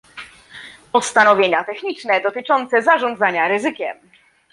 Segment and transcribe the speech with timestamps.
[0.91, 3.97] Postanowienia techniczne dotyczące zarządzania ryzykiem